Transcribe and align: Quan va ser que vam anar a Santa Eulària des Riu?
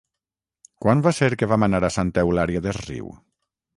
Quan 0.85 1.03
va 1.07 1.13
ser 1.17 1.29
que 1.41 1.49
vam 1.51 1.67
anar 1.67 1.81
a 1.89 1.93
Santa 1.99 2.25
Eulària 2.25 2.63
des 2.69 2.81
Riu? 2.87 3.13